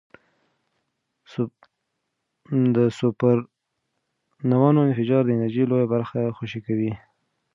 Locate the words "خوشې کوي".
6.37-6.91